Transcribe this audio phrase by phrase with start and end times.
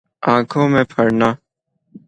[0.33, 1.29] آنکھوں میں پھرنا